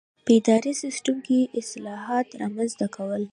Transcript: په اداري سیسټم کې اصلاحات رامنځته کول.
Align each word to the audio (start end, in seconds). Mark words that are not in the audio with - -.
په 0.25 0.31
اداري 0.39 0.73
سیسټم 0.83 1.15
کې 1.25 1.39
اصلاحات 1.61 2.27
رامنځته 2.41 2.85
کول. 2.95 3.23